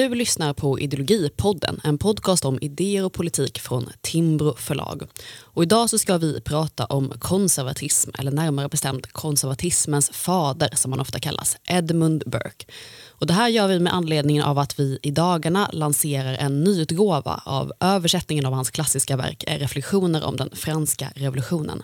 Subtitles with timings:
[0.00, 5.02] Du lyssnar på Ideologipodden, en podcast om idéer och politik från Timbro förlag.
[5.40, 11.00] Och idag så ska vi prata om konservatism, eller närmare bestämt konservatismens fader som han
[11.00, 12.66] ofta kallas, Edmund Burke.
[13.08, 17.42] Och det här gör vi med anledning av att vi i dagarna lanserar en nyutgåva
[17.44, 21.82] av översättningen av hans klassiska verk Reflektioner om den franska revolutionen.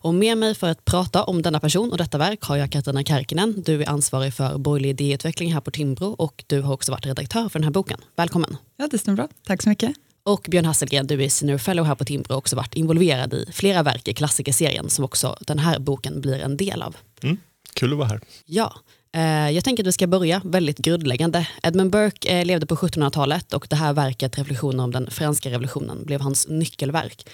[0.00, 3.04] Och med mig för att prata om denna person och detta verk har jag Katarina
[3.04, 3.62] Kärkinen.
[3.66, 7.48] Du är ansvarig för borgerlig idéutveckling här på Timbro och du har också varit redaktör
[7.48, 8.00] för den här boken.
[8.16, 8.56] Välkommen.
[8.76, 9.28] Ja, det stämmer bra.
[9.46, 9.96] Tack så mycket.
[10.22, 13.46] Och Björn Hasselgren, du är senior fellow här på Timbro och också varit involverad i
[13.52, 16.96] flera verk i klassikerserien som också den här boken blir en del av.
[17.22, 17.36] Mm,
[17.74, 18.20] kul att vara här.
[18.46, 18.74] Ja,
[19.14, 21.48] eh, jag tänker att vi ska börja väldigt grundläggande.
[21.62, 26.04] Edmund Burke eh, levde på 1700-talet och det här verket, Reflektioner om den franska revolutionen,
[26.04, 27.28] blev hans nyckelverk.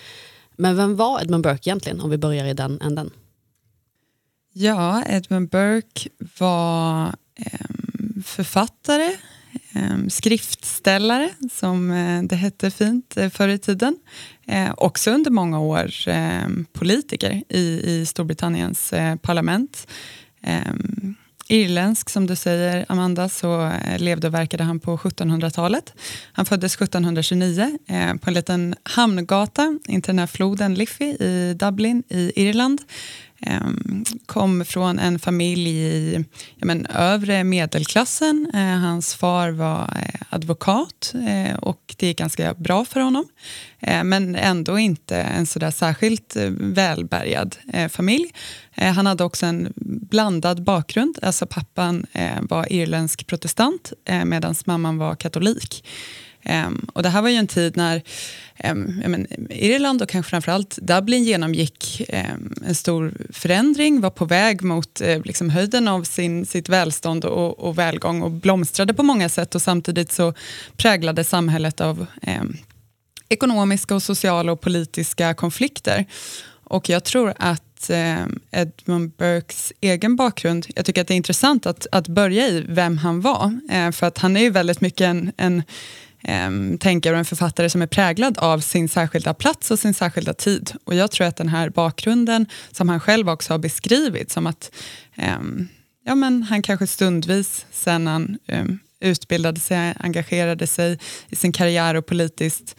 [0.56, 3.10] Men vem var Edmund Burke egentligen, om vi börjar i den änden?
[4.52, 7.60] Ja, Edmund Burke var eh,
[8.24, 9.16] författare,
[9.74, 13.96] eh, skriftställare, som eh, det hette fint eh, förr i tiden.
[14.46, 19.86] Eh, också under många år ehm, politiker i, i Storbritanniens eh, parlament.
[20.42, 21.14] Ehm,
[21.48, 25.94] Irländsk, som du säger, Amanda, så eh, levde och verkade han på 1700-talet.
[26.32, 32.02] Han föddes 1729 eh, på en liten hamngata intill den här floden Liffey i Dublin
[32.08, 32.80] i Irland.
[33.46, 36.24] Ehm, kom från en familj i
[36.56, 38.50] ja, men, övre medelklassen.
[38.54, 43.24] Eh, hans far var eh, advokat eh, och det gick ganska bra för honom.
[44.04, 47.56] men ändå inte en sådär särskilt välbärgad
[47.88, 48.32] familj.
[48.74, 49.72] han hade också en
[50.10, 51.18] blandad bakgrund.
[51.22, 52.06] Alltså pappan
[52.40, 53.92] var irländsk protestant
[54.24, 55.84] medan mamman var katolik.
[56.48, 58.02] Um, och det här var ju en tid när
[58.64, 64.62] um, men, Irland och kanske framförallt Dublin genomgick um, en stor förändring, var på väg
[64.62, 69.28] mot uh, liksom höjden av sin, sitt välstånd och, och, välgång och blomstrade på många
[69.28, 70.34] sätt och samtidigt så
[70.76, 72.06] präglade samhället av
[73.28, 76.06] ekonomiska, och sociala och politiska konflikter.
[76.64, 77.90] Och jag tror att
[78.50, 82.98] Edmund Burkes egen bakgrund, jag tycker att det är intressant att, att börja i vem
[82.98, 85.62] han var, Eh, för att han är ju väldigt mycket en, en
[86.24, 90.34] eh, tänkare och en författare som är präglad av sin särskilda plats och sin särskilda
[90.34, 90.72] tid.
[90.84, 94.70] Och jag tror att den här bakgrunden, som han själv också har beskrivit, som att
[95.14, 95.38] eh,
[96.04, 98.64] ja, men han kanske stundvis, sen han eh,
[99.00, 100.98] utbildade sig, engagerade sig
[101.28, 102.76] i sin karriär och politiskt,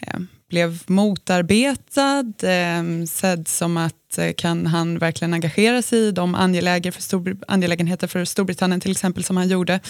[0.00, 6.34] ehm, blev motarbetad, eh, sedd som att eh, kan han verkligen engagera sig i de
[6.34, 9.80] angelägen för Stor, angelägenheter för Storbritannien till exempel som han gjorde.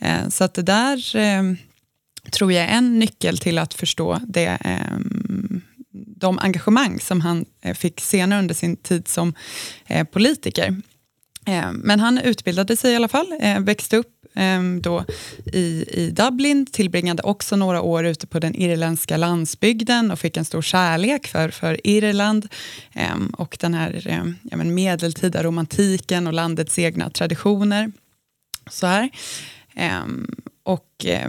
[0.00, 1.56] Eh, så att det där ehm,
[2.30, 4.98] tror jag är en nyckel till att förstå det, eh,
[6.16, 9.34] de engagemang som han eh, fick senare under sin tid som
[9.86, 10.76] eh, politiker.
[11.46, 15.04] Ehm, men han utbildade sig i alla fall, eh, växte upp ehm, då
[15.52, 20.44] i, i Dublin, tillbringade också några år ute på den irländska landsbygden och fick en
[20.44, 22.48] stor kärlek för, för Irland
[22.92, 27.92] ehm, och den här ja, men medeltida romantiken och landets egna traditioner.
[28.70, 29.10] Så här
[30.64, 31.28] och eh,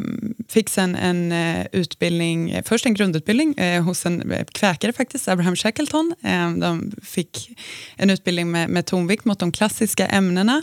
[0.50, 6.16] fick sen en eh, utbildning, först en grundutbildning eh, hos en kväkare faktiskt, Abraham Shackleton.
[6.57, 7.50] De fick
[7.96, 10.62] en utbildning med, med tonvikt mot de klassiska ämnena.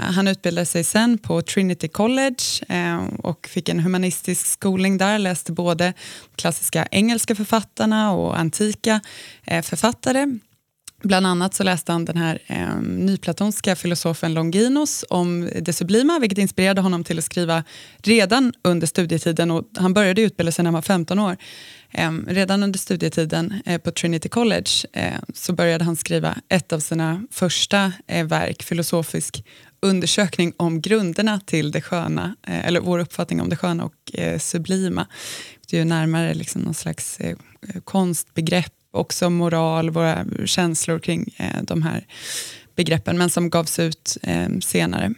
[0.00, 2.44] Han utbildade sig sen på Trinity College
[3.18, 5.92] och fick en humanistisk skolning där, läste både
[6.36, 9.00] klassiska engelska författarna och antika
[9.62, 10.38] författare.
[11.02, 16.38] Bland annat så läste han den här eh, nyplatonska filosofen Longinos om det sublima, vilket
[16.38, 17.64] inspirerade honom till att skriva
[18.02, 21.36] redan under studietiden, och han började utbilda sig när han var 15 år.
[21.90, 26.80] Eh, redan under studietiden eh, på Trinity College eh, så började han skriva ett av
[26.80, 29.44] sina första eh, verk, filosofisk
[29.80, 34.38] undersökning om grunderna till det sköna, eh, eller vår uppfattning om det sköna och eh,
[34.38, 35.06] sublima.
[35.70, 37.36] Det är ju närmare liksom någon slags eh,
[37.84, 42.06] konstbegrepp också moral, våra känslor kring eh, de här
[42.76, 45.14] begreppen, men som gavs ut eh, senare.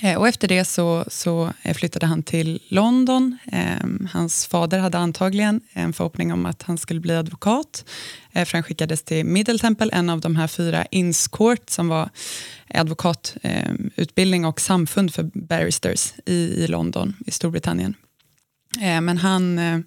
[0.00, 3.38] Eh, och efter det så, så eh, flyttade han till London.
[3.52, 7.84] Eh, hans fader hade antagligen en förhoppning om att han skulle bli advokat,
[8.32, 11.88] eh, för han skickades till Middle Temple, en av de här fyra Inns Court, som
[11.88, 12.10] var
[12.74, 17.94] advokatutbildning ehm, och samfund för barristers i, i London, i Storbritannien.
[18.80, 19.78] Eh, men han eh,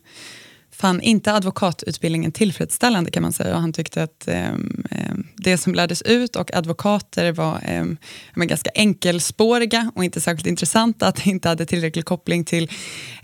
[0.80, 3.56] fann inte advokatutbildningen tillfredsställande kan man säga.
[3.56, 4.54] Och han tyckte att eh,
[5.40, 7.60] det som lärdes ut och advokater var
[8.36, 12.72] eh, ganska enkelspåriga och inte särskilt intressanta, att det inte hade tillräcklig koppling till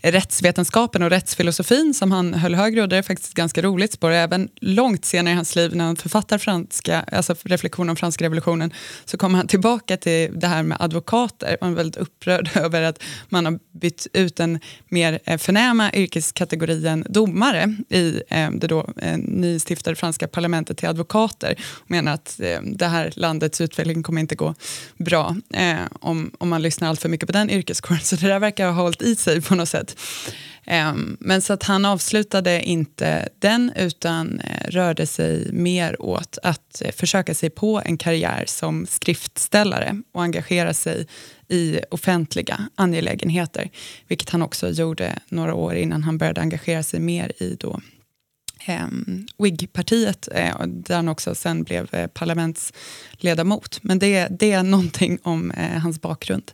[0.02, 4.12] rättsvetenskapen och rättsfilosofin som han höll högre och det är faktiskt ett ganska roligt spår.
[4.12, 8.74] Även långt senare i hans liv när han författar franska, alltså reflektion om franska revolutionen
[9.06, 11.58] så kommer han tillbaka till det här med advokater.
[11.62, 14.60] Han är väldigt upprörd över att man har bytt ut den
[14.90, 21.56] mer eh, förnäma yrkeskategorien domare i eh, det då eh, nystiftade franska parlamentet till advokater
[22.06, 24.56] tanken att att det här landets utveckling kommer inte gå
[24.98, 28.00] bra eh, om, om man lyssnar allt för mycket på den yrkeskåren.
[28.04, 29.96] Så det där verkar ha hållit i sig på något sätt.
[30.68, 36.82] Eh, men så att han avslutade inte den utan eh, rörde sig mer åt att
[36.82, 41.08] eh, försöka sig på en karriär som skriftställare och engagera sig
[41.50, 43.70] i offentliga angelägenheter.
[44.08, 47.82] Vilket han också gjorde några år innan han började engagera sig mer i då
[48.66, 53.80] Ehm, eh, WIG-partiet eh, där han också sen blev eh, parlamentsledamot.
[53.82, 56.52] Men det, det är någonting om eh, hans bakgrund.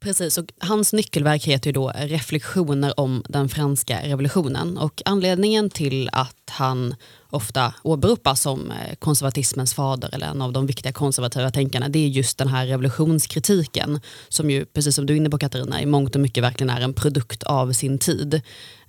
[0.00, 4.78] Precis, och hans nyckelverk heter ju då Reflektioner om den franska revolutionen.
[4.78, 6.94] Och anledningen till att han
[7.30, 12.08] ofta åberopas som eh, konservatismens fader eller en av de viktiga konservativa tänkarna, det är
[12.08, 16.14] just den här revolutionskritiken som ju, precis som du är inne på Katarina, i mångt
[16.14, 18.34] och mycket verkligen är en produkt av sin tid.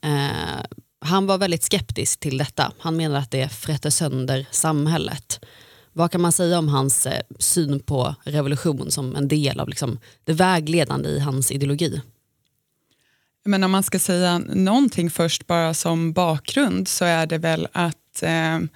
[0.01, 0.62] Eh,
[1.01, 2.71] han var väldigt skeptisk till detta.
[2.79, 5.45] Han menar att det frätter sönder samhället.
[5.93, 9.99] Vad kan man säga om hans eh, syn på revolution som en del av liksom,
[10.23, 12.01] det vägledande i hans ideologi?
[13.45, 18.23] Men om man ska säga någonting först bara som bakgrund så är det väl att
[18.23, 18.69] eh, mm,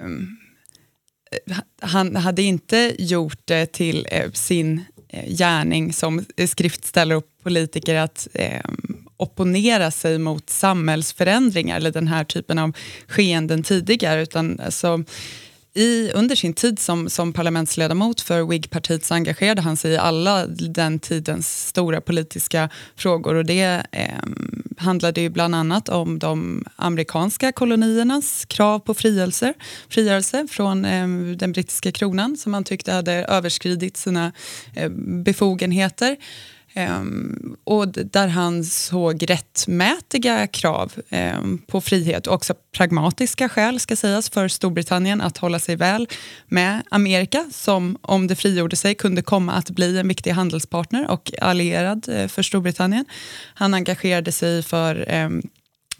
[0.00, 7.94] eh han hade inte gjort det till eh, sin eh, gärning som skriftställare och politiker
[7.94, 8.64] att eh,
[9.18, 12.72] opponera sig mot samhällsförändringar eller den här typen av
[13.08, 14.22] skeenden tidigare.
[14.22, 15.04] Utan alltså,
[15.74, 20.46] i, under sin tid som, som parlamentsledamot för Whig-partiet så engagerade han sig i alla
[20.46, 24.08] den tidens stora politiska frågor och det eh,
[24.78, 29.54] handlade ju bland annat om de amerikanska koloniernas krav på frigörelse,
[29.88, 34.32] frigörelse från eh, den brittiska kronan som han tyckte hade överskridit sina
[34.74, 34.90] eh,
[35.24, 36.16] befogenheter.
[36.74, 40.92] Um, och där han såg rättmätiga krav
[41.40, 46.08] um, på frihet och också pragmatiska skäl ska sägas för Storbritannien att hålla sig väl
[46.46, 51.32] med Amerika som om det frigjorde sig kunde komma att bli en viktig handelspartner och
[51.40, 53.04] allierad uh, för Storbritannien.
[53.54, 55.42] Han engagerade sig för um,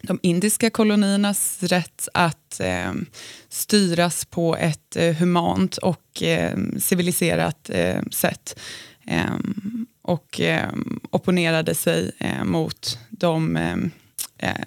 [0.02, 2.92] de indiska koloniernas rätt att eh,
[3.48, 8.60] styras på ett eh, humant och eh, civiliserat eh, sätt
[10.08, 10.68] och eh,
[11.10, 13.76] opponerade sig eh, mot de eh,
[14.38, 14.64] eh,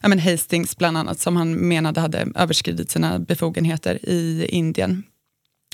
[0.00, 5.02] ja, men Hastings bland annat som han menade hade överskridit sina befogenheter i Indien.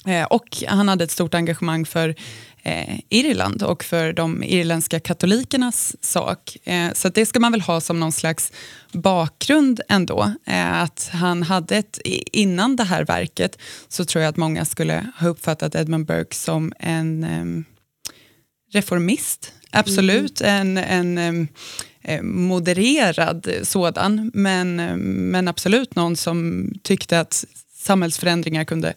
[0.07, 2.15] Eh, och han hade ett stort engagemang för
[2.63, 6.57] eh, Irland och för de irländska katolikernas sak.
[6.65, 8.53] Eh, så det ska man väl ha som någon slags
[8.93, 10.33] bakgrund ändå.
[10.47, 11.99] Eh, att han hade ett,
[12.33, 13.59] innan det här verket
[13.89, 17.65] så tror jag att många skulle ha uppfattat Edmund Burke som en eh,
[18.73, 20.41] reformist, absolut.
[20.41, 20.77] Mm.
[20.77, 21.49] En, en
[22.23, 24.77] modererad sådan, men,
[25.31, 27.45] men absolut någon som tyckte att
[27.75, 28.95] samhällsförändringar kunde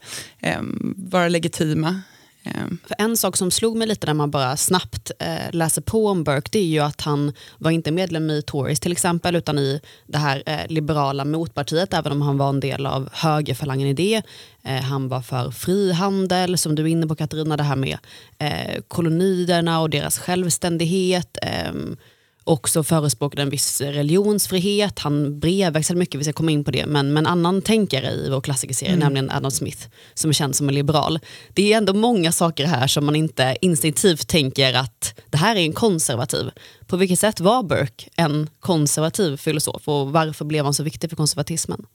[0.96, 2.02] vara legitima.
[2.44, 2.78] Ehm.
[2.88, 6.24] För en sak som slog mig lite när man bara snabbt eh, läser på om
[6.24, 9.82] Burke det är ju att han var inte medlem i Tories till exempel utan i
[10.08, 14.22] det här eh, liberala motpartiet även om han var en del av högerfalangen i det.
[14.64, 17.98] Eh, han var för frihandel som du är inne på Katarina, det här med
[18.38, 21.98] eh, kolonierna och deras självständighet ehm,
[22.44, 25.00] också förespråkade en viss religionsfrihet.
[25.00, 26.86] Han brevväxlade mycket, vi ska komma in på det.
[26.86, 29.00] Men, men annan tänkare i vår klassikerserie, mm.
[29.00, 31.20] nämligen Adam Smith, som är känd som en liberal.
[31.54, 35.60] Det är ändå många saker här som man inte instinktivt tänker att det här är
[35.60, 36.50] en konservativ.
[36.88, 41.18] På vilket sätt var Burke en konservativ filosof och varför blev han så viktig för
[41.18, 41.86] konservatismen?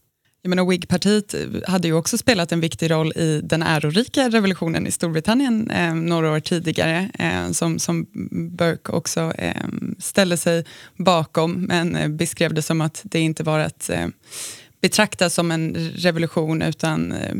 [0.47, 1.35] Jag menar, Whig-partiet
[1.67, 6.33] hade ju också spelat en viktig roll i den ärorika revolutionen i Storbritannien eh, några
[6.33, 8.07] år tidigare, eh, som, som
[8.57, 9.65] Burke också eh,
[9.99, 10.65] ställde sig
[10.97, 14.07] bakom, men eh, beskrev det som att det inte var att eh,
[14.81, 17.35] betrakta som en revolution utan eh,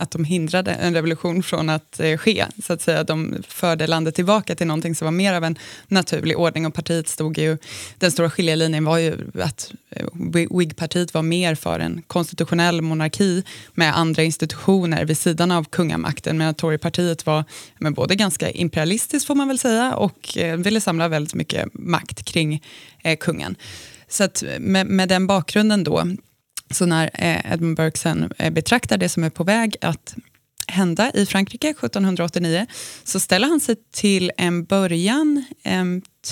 [0.00, 2.46] att de hindrade en revolution från att eh, ske.
[2.62, 6.38] Så att säga, de förde landet tillbaka till någonting som var mer av en naturlig
[6.38, 7.58] ordning och partiet stod ju,
[7.98, 10.06] den stora skiljelinjen var ju att eh,
[10.50, 13.42] Whig-partiet var mer för en konstitutionell monarki
[13.74, 17.44] med andra institutioner vid sidan av kungamakten medan Torypartiet var
[17.78, 22.24] men både ganska imperialistiskt får man väl säga och eh, ville samla väldigt mycket makt
[22.24, 22.62] kring
[23.02, 23.56] eh, kungen.
[24.08, 26.04] Så att eh, med, med den bakgrunden då
[26.70, 30.14] så när eh, Edmund Burke sen eh, betraktar det som är på väg att
[30.70, 32.66] hända i Frankrike 1789
[33.04, 35.84] så ställer han sig till en början eh,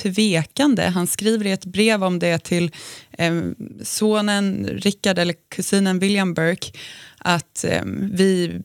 [0.02, 0.82] tvekande.
[0.82, 2.70] Han skriver i ett brev om det till
[3.18, 3.42] eh,
[3.82, 6.78] sonen Richard eller kusinen William Burke
[7.18, 8.62] att eh, vi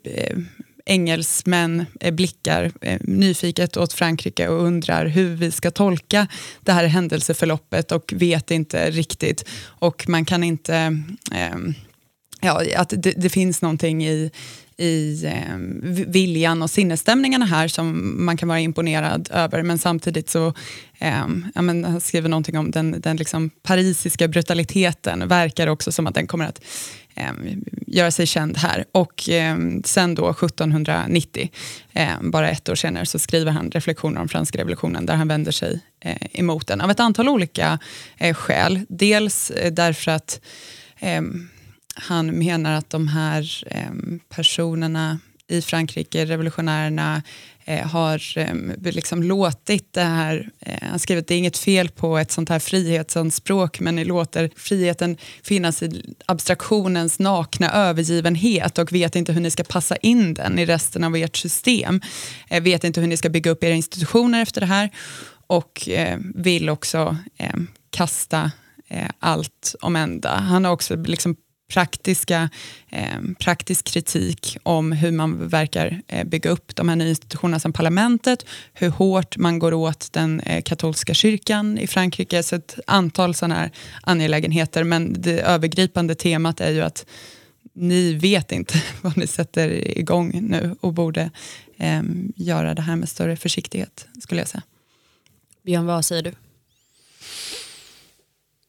[0.85, 6.27] engelsmän eh, blickar eh, nyfiket åt Frankrike och undrar hur vi ska tolka
[6.61, 9.45] det här händelseförloppet och vet inte riktigt.
[9.63, 10.75] Och man kan inte...
[11.33, 11.55] Eh,
[12.41, 14.31] ja, att det, det, finns någonting i,
[14.83, 15.57] i eh,
[16.07, 19.63] viljan och sinnesstämningarna här som man kan vara imponerad över.
[19.63, 20.53] Men samtidigt så
[20.97, 25.27] eh, ja, men han skriver någonting om den, den liksom parisiska brutaliteten.
[25.27, 26.61] verkar också som att den kommer att
[27.15, 27.31] eh,
[27.87, 28.85] göra sig känd här.
[28.91, 31.49] Och eh, sen då 1790,
[31.93, 35.51] eh, bara ett år senare, så skriver han reflektioner om franska revolutionen där han vänder
[35.51, 37.79] sig eh, emot den av ett antal olika
[38.17, 38.79] eh, skäl.
[38.89, 40.41] Dels eh, därför att
[40.99, 41.21] eh,
[41.93, 47.21] han menar att de här ehm, personerna i Frankrike, revolutionärerna,
[47.65, 48.55] eh, har eh,
[48.91, 52.49] liksom låtit det här, eh, han skriver att det är inget fel på ett sånt
[52.49, 59.41] här frihetsanspråk men ni låter friheten finnas i abstraktionens nakna övergivenhet och vet inte hur
[59.41, 62.01] ni ska passa in den i resten av ert system.
[62.49, 64.89] Eh, vet inte hur ni ska bygga upp era institutioner efter det här
[65.47, 68.51] och eh, vill också ehm, eh, kasta
[69.19, 70.35] allt om ända.
[70.35, 71.35] Han har också liksom
[71.71, 72.49] praktiska,
[72.89, 77.73] eh, praktisk kritik om hur man verkar eh, bygga upp de här nya institutionerna som
[77.73, 83.35] parlamentet, hur hårt man går åt den eh, katolska kyrkan i Frankrike, så ett antal
[83.35, 84.83] sådana här angelägenheter.
[84.83, 87.05] Men det övergripande temat är ju att
[87.73, 91.31] ni vet inte vad ni sätter igång nu och borde
[91.77, 92.01] eh,
[92.35, 94.63] göra det här med större försiktighet, skulle jag säga.
[95.65, 96.31] Björn, vad säger du?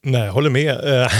[0.05, 1.11] Nej, jag håller med eh,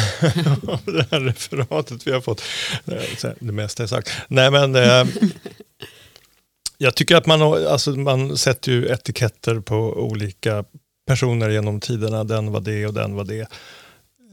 [0.69, 2.43] om det här referatet vi har fått.
[2.85, 4.11] Eh, det mesta är sagt.
[4.27, 5.07] Nej, men eh,
[6.77, 10.65] jag tycker att man, alltså, man sätter ju etiketter på olika
[11.07, 12.23] personer genom tiderna.
[12.23, 13.47] Den var det och den var det.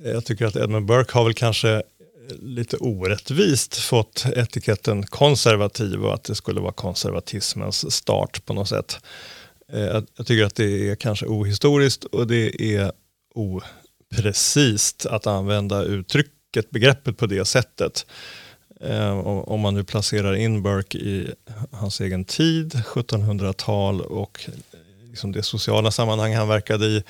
[0.05, 1.83] Jag tycker att Edmund Burke har väl kanske
[2.43, 8.99] lite orättvist fått etiketten konservativ och att det skulle vara konservatismens start på något sätt.
[10.17, 12.93] Jag tycker att det är kanske ohistoriskt och det är
[13.35, 13.61] o
[14.17, 18.07] precis att använda uttrycket, begreppet på det sättet.
[18.81, 21.35] Eh, om man nu placerar in Burke i
[21.71, 24.51] hans egen tid, 1700-tal och
[25.11, 27.03] liksom det sociala sammanhang han verkade i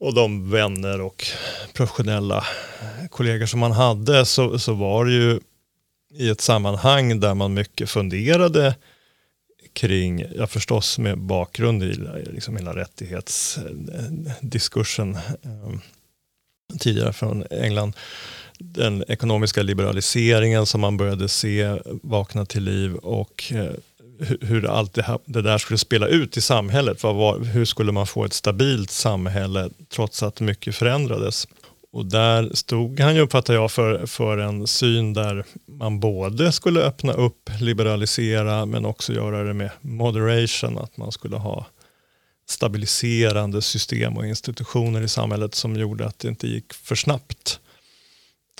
[0.00, 1.24] och de vänner och
[1.72, 2.44] professionella
[3.10, 5.40] kollegor som han hade så, så var det ju
[6.14, 8.74] i ett sammanhang där man mycket funderade
[9.72, 11.98] kring, ja förstås med bakgrund i
[12.32, 15.20] liksom hela rättighetsdiskursen eh,
[16.78, 17.96] tidigare från England,
[18.58, 23.70] den ekonomiska liberaliseringen som man började se vakna till liv och eh,
[24.40, 27.02] hur allt det, här, det, där skulle spela ut i samhället.
[27.02, 31.48] Var, hur skulle man få ett stabilt samhälle trots att mycket förändrades?
[31.92, 36.80] Och där stod han ju, uppfattar jag, för, för en syn där man både skulle
[36.80, 41.66] öppna upp, liberalisera, men också göra det med moderation, att man skulle ha
[42.48, 47.60] stabiliserande system och institutioner i samhället som gjorde att det inte gick för snabbt.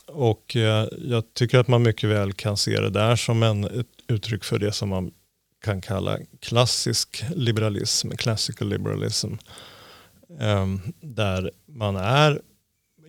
[0.06, 3.86] Och eh, jag tycker att man mycket väl kan se det där som en, ett
[4.08, 5.12] uttryck för det som man
[5.64, 9.34] kan kalla klassisk liberalism, classical liberalism.
[10.40, 10.66] Eh,
[11.00, 12.40] där man är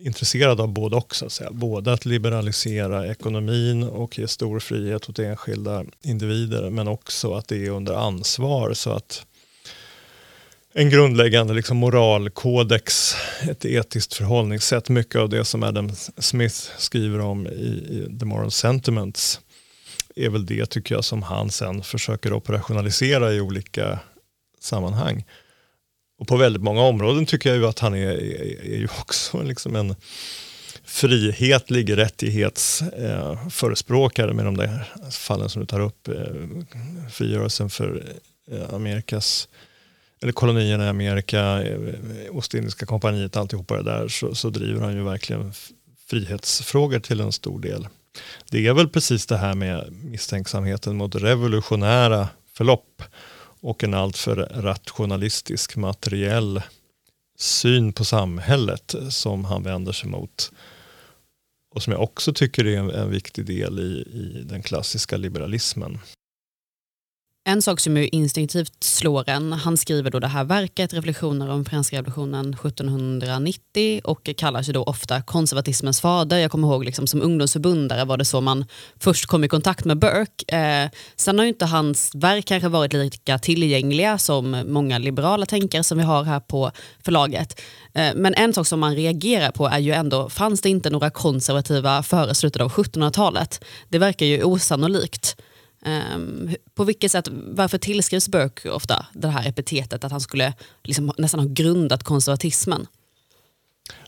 [0.04, 1.14] intresserad av både och.
[1.14, 1.50] Så att säga.
[1.50, 7.66] Både att liberalisera ekonomin och ge stor frihet åt enskilda individer men också att det
[7.66, 9.26] är under ansvar så att
[10.76, 13.14] en grundläggande liksom moralkodex,
[13.50, 14.88] ett etiskt förhållningssätt.
[14.88, 19.40] Mycket av det som Adam Smith skriver om i, i The Moral Sentiments
[20.16, 23.98] är väl det tycker jag som han sen försöker operationalisera i olika
[24.60, 25.24] sammanhang.
[26.18, 29.42] Och på väldigt många områden tycker jag ju att han är, är, är ju också
[29.42, 29.94] liksom en
[30.84, 36.08] frihetlig rättighetsförespråkare eh, med de där fallen som du tar upp.
[36.08, 36.14] Eh,
[37.10, 38.16] frigörelsen för
[38.50, 39.48] eh, Amerikas
[40.22, 41.94] eller kolonierna i Amerika, eh,
[42.30, 45.52] Ostindiska kompaniet, alltihopa det där, så, så driver han ju verkligen
[46.06, 47.88] frihetsfrågor till en stor del.
[48.50, 53.02] Det är väl precis det här med misstänksamheten mot revolutionära förlopp
[53.64, 56.62] och en alltför rationalistisk materiell
[57.38, 60.52] syn på samhället som han vänder sig mot.
[61.74, 63.82] Och som jag också tycker är en, en viktig del i,
[64.18, 65.98] i den klassiska liberalismen.
[67.46, 71.64] En sak som ju instinktivt slår en, han skriver då det här verket, Reflektioner om
[71.64, 76.38] franska revolutionen 1790 och kallar sig då ofta konservatismens fader.
[76.38, 78.64] Jag kommer ihåg liksom, som ungdomsförbundare var det så man
[79.00, 80.56] först kom i kontakt med Burke.
[80.56, 85.82] Eh, sen har ju inte hans verk kanske varit lika tillgängliga som många liberala tänkare
[85.82, 86.70] som vi har här på
[87.04, 87.60] förlaget.
[87.94, 91.10] Eh, men en sak som man reagerar på är ju ändå, fanns det inte några
[91.10, 93.64] konservativa före slutet av 1700-talet?
[93.88, 95.36] Det verkar ju osannolikt.
[95.86, 101.12] Um, på vilket sätt, varför tillskrivs Burke ofta det här epitetet att han skulle liksom
[101.18, 102.86] nästan ha grundat konservatismen?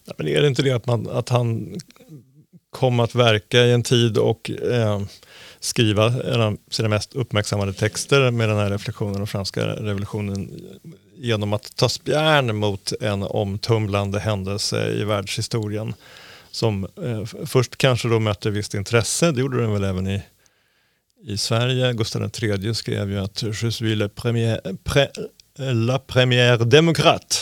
[0.05, 1.79] Ja, men är det inte det att, man, att han
[2.71, 5.03] kom att verka i en tid och eh,
[5.61, 10.61] skriva en av sina mest uppmärksammade texter med den här reflektionen om franska revolutionen
[11.17, 15.95] genom att ta spjärn mot en omtumlande händelse i världshistorien
[16.51, 20.23] som eh, först kanske då mötte visst intresse, det gjorde den väl även i
[21.25, 21.93] i Sverige.
[21.93, 25.09] Gustav III skrev ju att je suis le premier, pre,
[25.59, 27.37] la première démocrate.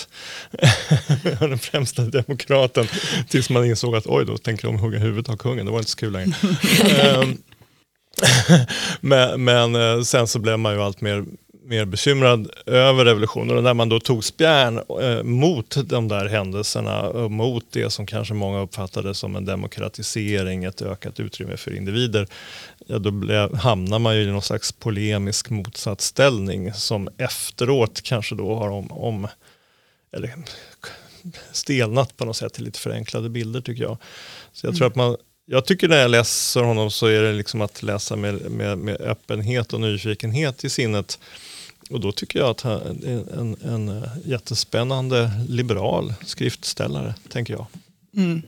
[1.40, 2.86] den främsta demokraten.
[3.28, 5.90] Tills man insåg att oj då tänker de hugga huvudet av kungen, det var inte
[5.90, 6.34] så kul längre.
[7.02, 7.36] Ehm,
[9.00, 11.24] men, men, eh, sen så blev man ju allt mer
[11.66, 17.02] mer bekymrad över revolutionen och när man då tog spjärn eh, mot de där händelserna
[17.02, 22.26] och mot det som kanske många uppfattade som en demokratisering, ett ökat utrymme för individer,
[22.86, 28.54] ja, då blev, hamnar man ju i någon slags polemisk motsatsställning som efteråt kanske då
[28.54, 29.28] har om, om
[30.16, 30.34] eller,
[31.52, 33.96] stelnat på något sätt till lite förenklade bilder tycker jag.
[34.52, 34.78] Så jag mm.
[34.78, 38.16] tror att man jag tycker när jag läser honom så är det liksom att läsa
[38.16, 41.18] med, med, med öppenhet och nyfikenhet i sinnet.
[41.90, 47.66] Och då tycker jag att han är en, en jättespännande liberal skriftställare, tänker jag.
[48.16, 48.42] Mm.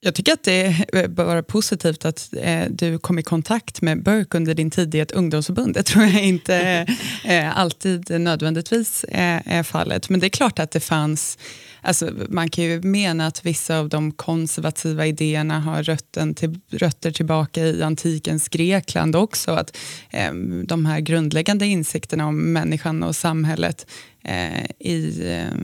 [0.00, 4.36] Jag tycker att det bör vara positivt att eh, du kom i kontakt med Burke
[4.36, 5.74] under din tid i ett ungdomsförbund.
[5.74, 6.86] Det tror jag inte
[7.24, 10.08] eh, alltid nödvändigtvis är, är fallet.
[10.08, 11.38] Men det är klart att det fanns
[11.82, 17.10] Alltså, man kan ju mena att vissa av de konservativa idéerna har rötten till, rötter
[17.10, 19.50] tillbaka i antikens Grekland också.
[19.50, 19.76] Att
[20.10, 20.32] eh,
[20.64, 23.86] de här grundläggande insikterna om människan och samhället
[24.24, 25.58] eh, i eh,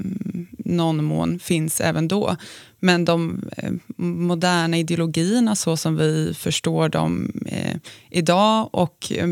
[0.59, 2.37] någon mån finns även då.
[2.85, 7.77] Men de eh, moderna ideologierna så som vi förstår dem eh,
[8.11, 9.29] idag och eh,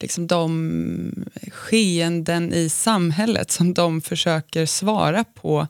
[0.00, 1.12] liksom de
[1.52, 5.66] skeenden i samhället som de försöker svara på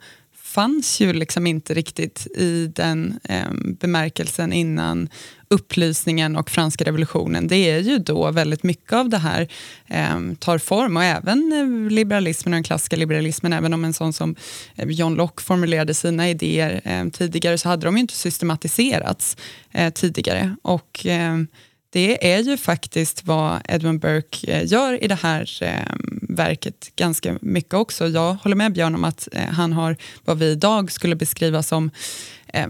[0.58, 5.08] fanns ju liksom inte riktigt i den eh, bemärkelsen innan
[5.48, 7.48] upplysningen och franska revolutionen.
[7.48, 9.48] Det är ju då väldigt mycket av det här
[9.86, 14.12] eh, tar form och även eh, liberalismen och den klassiska liberalismen, även om en sån
[14.12, 14.36] som
[14.76, 19.36] eh, John Locke formulerade sina idéer eh, tidigare så hade de ju inte systematiserats
[19.72, 20.56] eh, tidigare.
[20.62, 21.46] Och ehm,
[21.90, 25.94] det är ju faktiskt vad Edmund Burke eh, gör i det här eh,
[26.28, 28.08] verket ganska mycket också.
[28.08, 31.90] Jag håller med Björn om att eh, han har vad vi idag skulle beskriva som
[32.46, 32.68] eh,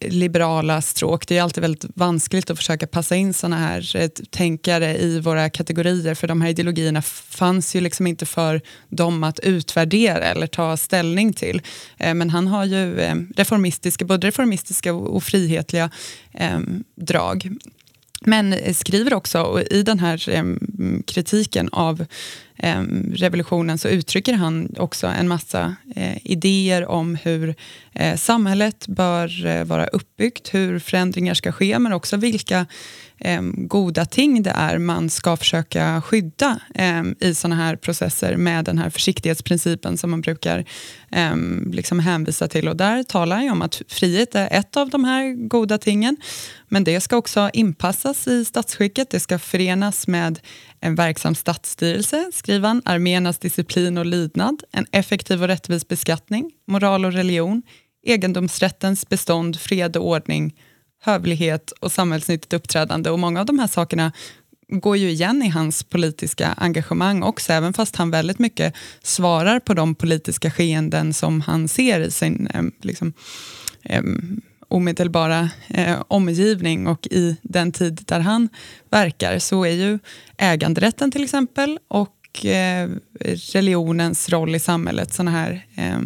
[0.00, 1.28] liberala stråk.
[1.28, 5.50] Det är alltid väldigt vanskligt att försöka passa in sådana här eh, tänkare i våra
[5.50, 10.76] kategorier för de här ideologierna fanns ju liksom inte för dem att utvärdera eller ta
[10.76, 11.62] ställning till.
[11.98, 12.94] Men han har ju
[13.36, 15.90] reformistiska, både reformistiska och, frihetliga
[16.96, 17.58] drag.
[18.20, 20.44] Men skriver också i den här eh,
[21.06, 22.04] kritiken av
[22.56, 27.54] eh, revolutionen så uttrycker han också en massa eh, idéer om hur
[27.92, 32.66] eh, samhället bör eh, vara uppbyggt, hur förändringar ska ske, men också vilka
[33.20, 38.64] eh, goda ting det är man ska försöka skydda eh, i sådana här processer med
[38.64, 40.64] den här försiktighetsprincipen som man brukar
[41.10, 41.36] eh,
[41.72, 42.68] liksom hänvisa till.
[42.68, 46.16] Och där talar jag om att frihet är ett av de här goda tingen,
[46.68, 50.40] men det ska också inpassas i statsskicket, det ska förenas med
[50.80, 57.04] en verksam statsstyrelse, skriver han, arméernas disciplin och lydnad, en effektiv och rättvis beskattning, moral
[57.04, 57.62] och religion,
[58.06, 60.54] egendomsrättens bestånd, fred och ordning,
[61.00, 63.10] hövlighet och samhällsnyttigt uppträdande.
[63.10, 64.12] Och många av de här sakerna
[64.68, 69.74] går ju igen i hans politiska engagemang också, även fast han väldigt mycket svarar på
[69.74, 73.12] de politiska skeenden som han ser i sin eh, liksom,
[73.82, 74.02] eh,
[74.68, 78.48] omedelbara eh, omgivning och i den tid där han
[78.90, 79.98] verkar så är ju
[80.38, 82.88] äganderätten till exempel och eh,
[83.52, 85.98] religionens roll i samhället sådana här eh,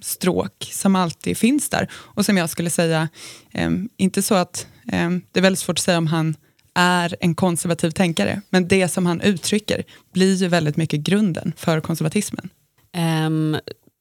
[0.00, 1.88] stråk som alltid finns där.
[1.92, 3.08] Och som jag skulle säga,
[3.52, 6.34] eh, inte så att eh, det är väldigt svårt att säga om han
[6.74, 11.80] är en konservativ tänkare, men det som han uttrycker blir ju väldigt mycket grunden för
[11.80, 12.48] konservatismen.
[13.26, 13.56] Um,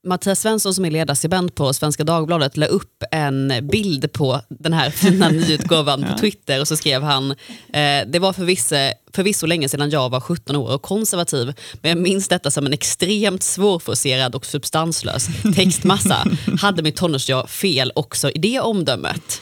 [0.09, 4.89] Mattias Svensson som är ledarskribent på Svenska Dagbladet la upp en bild på den här
[4.89, 7.31] fina nyutgåvan på Twitter och så skrev han
[7.73, 8.75] eh, det var förvisso,
[9.13, 12.73] förvisso länge sedan jag var 17 år och konservativ men jag minns detta som en
[12.73, 16.27] extremt svårforcerad och substanslös textmassa.
[16.61, 19.41] Hade mitt tonårsjag fel också i det omdömet?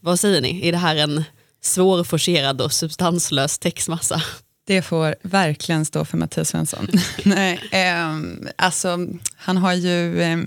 [0.00, 0.68] Vad säger ni?
[0.68, 1.24] Är det här en
[1.62, 4.22] svårforcerad och substanslös textmassa?
[4.64, 6.88] Det får verkligen stå för Mattias Svensson.
[7.24, 8.18] Nej, eh,
[8.56, 8.98] alltså,
[9.36, 10.22] han har ju...
[10.22, 10.38] Eh,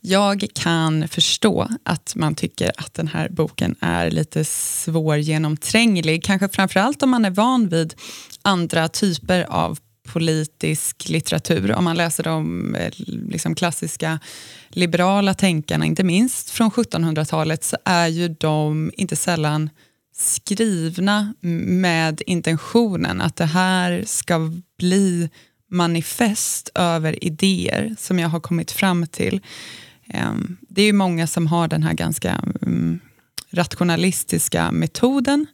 [0.00, 6.24] jag kan förstå att man tycker att den här boken är lite svårgenomtränglig.
[6.24, 7.94] Kanske framförallt om man är van vid
[8.42, 11.72] andra typer av politisk litteratur.
[11.72, 14.18] Om man läser de eh, liksom klassiska
[14.68, 19.70] liberala tänkarna, inte minst från 1700-talet, så är ju de inte sällan
[20.18, 25.30] skrivna med intentionen att det här ska bli
[25.70, 29.40] manifest över idéer som jag har kommit fram till.
[30.08, 32.30] Ehm, det är ju många som har den här ganska
[32.62, 33.00] mm,
[33.50, 35.46] rationalistiska metoden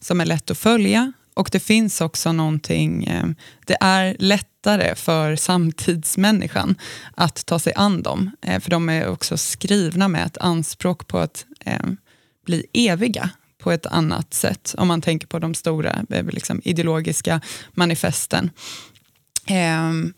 [0.00, 1.12] som är lätt att följa.
[1.34, 3.34] Och det finns också någonting, ehm,
[3.66, 6.76] det är lättare för samtidsmänniskan
[7.14, 8.30] att ta sig an dem.
[8.42, 11.96] Eh, för de är också skrivna med ett anspråk på att ehm,
[12.46, 17.40] bli eviga på ett annat sätt, om man tänker på de stora eh, liksom, ideologiska
[17.74, 18.50] manifesten.
[19.50, 20.14] Um,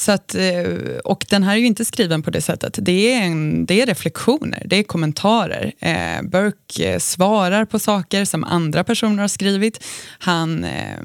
[0.00, 0.62] så att, eh,
[1.04, 2.78] och den här är ju inte skriven på det sättet.
[2.82, 5.72] Det är, en, det är reflektioner, det är kommentarer.
[5.78, 9.84] Eh, Burke eh, svarar på saker som andra personer har skrivit.
[10.18, 10.96] Han eh,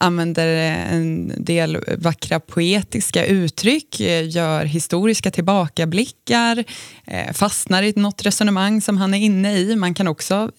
[0.00, 6.64] använder en del vackra poetiska uttryck, eh, gör historiska tillbakablickar,
[7.06, 9.76] eh, fastnar i något resonemang som han är inne i.
[9.76, 10.50] Man kan också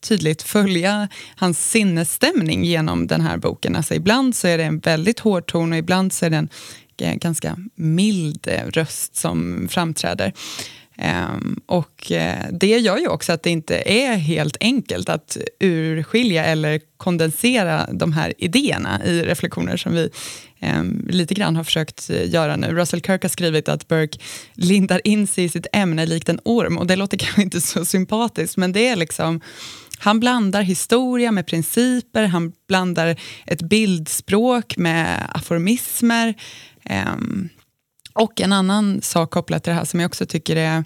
[0.00, 3.76] tydligt följa hans sinnesstämning genom den här boken.
[3.76, 6.48] Alltså ibland så är det en väldigt hård ton och ibland så är den
[7.00, 10.32] Eh, ganska mild eh, röst som framträder.
[10.96, 16.44] Ehm, och eh, det gör ju också att det inte är helt enkelt att urskilja
[16.44, 20.10] eller kondensera de här idéerna i reflektioner som vi
[20.60, 22.66] ehm, lite grann har försökt göra nu.
[22.66, 24.18] Russell Kirk har skrivit att Burke
[24.54, 27.84] lindar in sig i sitt ämne likt en orm och det låter kanske inte så
[27.84, 29.40] sympatiskt men det är liksom
[30.02, 36.34] han blandar historia med principer, han blandar ett bildspråk med aforismer.
[36.90, 37.48] Um,
[38.12, 40.84] och en annan sak kopplat till det här som jag också tycker är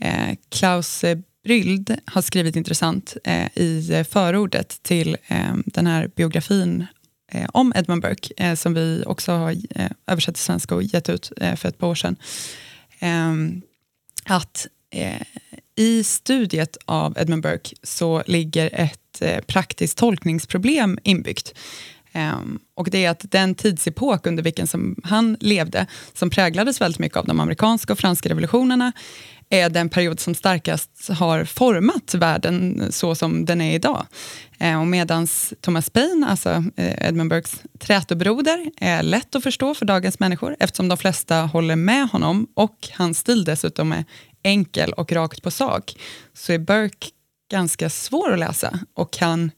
[0.00, 1.04] eh, Klaus
[1.44, 6.86] Bryld har skrivit intressant eh, i förordet till eh, den här biografin
[7.32, 11.08] eh, om Edmund Burke eh, som vi också har eh, översatt till svenska och gett
[11.08, 12.16] ut eh, för ett par år sedan.
[12.98, 13.62] Ehm,
[14.24, 15.22] att eh,
[15.76, 21.54] i studiet av Edmund Burke så ligger ett eh, praktiskt tolkningsproblem inbyggt.
[22.18, 26.98] Um, och det är att den tidsepok under vilken som han levde, som präglades väldigt
[26.98, 28.92] mycket av de amerikanska och franska revolutionerna,
[29.50, 34.06] är den period som starkast har format världen så som den är idag.
[34.58, 39.86] Eh, och medans Thomas Paine, alltså eh, Edmund Burkes trätobroder, är lätt att förstå för
[39.86, 44.04] dagens människor eftersom de flesta håller med honom och hans stil dessutom är
[44.42, 45.94] enkel och rakt på sak,
[46.34, 47.06] så är Burke
[47.50, 49.50] ganska svår att läsa och kan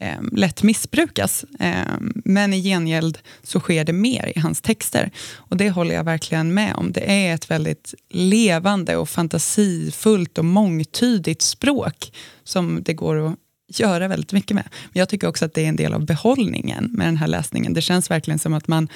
[0.00, 1.44] eh, lätt missbrukas.
[1.60, 5.10] Eh, men i gengäld så sker det mer i hans texter.
[5.36, 6.92] Och det håller jag verkligen med om.
[6.92, 12.12] Det är ett väldigt levande och fantasifullt och mångtydigt språk
[12.44, 13.38] som det går att
[13.78, 14.68] göra väldigt mycket med.
[14.92, 17.74] Men jag tycker också att det är en del av behållningen med den här läsningen.
[17.74, 18.88] Det känns verkligen som att man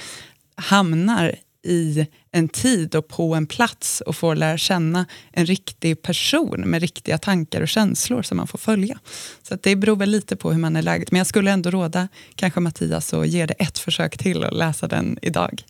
[0.54, 6.60] hamnar i en tid och på en plats och får lära känna en riktig person
[6.60, 8.98] med riktiga tankar och känslor som man får följa.
[9.42, 11.10] Så det beror väl lite på hur man är läget.
[11.10, 14.88] Men jag skulle ändå råda kanske Mattias att ge det ett försök till och läsa
[14.88, 15.64] den idag.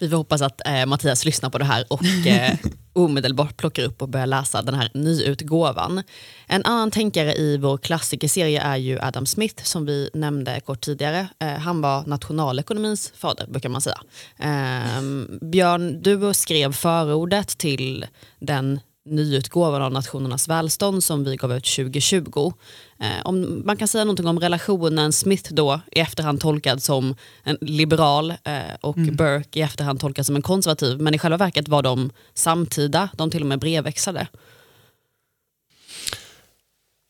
[0.00, 2.56] Vi får hoppas att eh, Mattias lyssnar på det här och eh,
[2.92, 6.02] omedelbart plockar upp och börjar läsa den här nyutgåvan.
[6.46, 11.28] En annan tänkare i vår klassikerserie är ju Adam Smith som vi nämnde kort tidigare.
[11.38, 14.00] Eh, han var nationalekonomins fader brukar man säga.
[14.38, 15.02] Eh,
[15.40, 18.06] Björn, du skrev förordet till
[18.38, 22.52] den nyutgåvan av Nationernas välstånd som vi gav ut 2020.
[23.00, 27.58] Eh, om man kan säga någonting om relationen Smith då i efterhand tolkad som en
[27.60, 29.16] liberal eh, och mm.
[29.16, 31.00] Burke i efterhand tolkad som en konservativ.
[31.00, 34.26] Men i själva verket var de samtida, de till och med brevväxlade.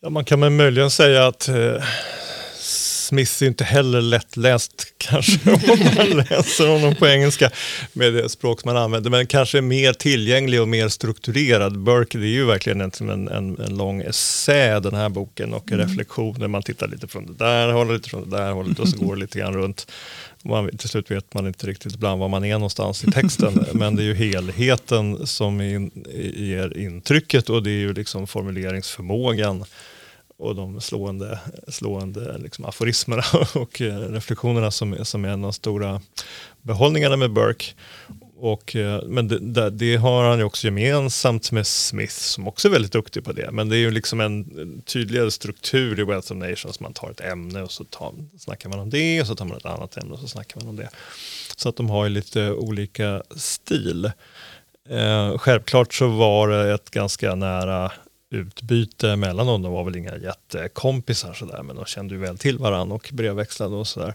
[0.02, 1.54] Ja, man kan möjligen säga att eh,
[3.10, 5.60] Smith är inte heller lättläst kanske om
[5.96, 7.50] man läser honom på engelska
[7.92, 11.78] med det språk man använder, men kanske mer tillgänglig och mer strukturerad.
[11.78, 15.88] Burke, det är ju verkligen en, en, en lång essä den här boken och mm.
[15.88, 16.48] reflektioner.
[16.48, 19.14] Man tittar lite från det där hållet, lite från det där hållet och så går
[19.14, 19.86] det lite grann runt.
[20.42, 23.96] Man, till slut vet man inte riktigt ibland var man är någonstans i texten, men
[23.96, 25.90] det är ju helheten som in,
[26.34, 29.64] ger intrycket och det är ju liksom formuleringsförmågan
[30.40, 33.22] och de slående, slående liksom aforismerna
[33.54, 36.00] och eh, reflektionerna som, som är en av de stora
[36.62, 37.64] behållningarna med Burke.
[38.36, 42.72] Och, eh, men det, det, har han ju också gemensamt med Smith som också är
[42.72, 43.50] väldigt duktig på det.
[43.52, 46.80] Men det är ju liksom en tydligare struktur i Wealth of Nations.
[46.80, 49.56] Man tar ett ämne och så tar, snackar man om det och så tar man
[49.56, 50.88] ett annat ämne och så snackar man om det.
[51.56, 54.10] Så att de har ju lite olika stil.
[54.88, 57.92] Eh, självklart så var det ett ganska nära
[58.30, 59.62] utbyte mellan dem.
[59.62, 63.76] De var väl inga jättekompisar sådär, men de kände ju väl till varandra och brevväxlade
[63.76, 64.14] och sådär.